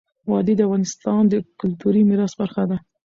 [0.29, 2.77] وادي د افغانستان د کلتوري میراث برخه ده.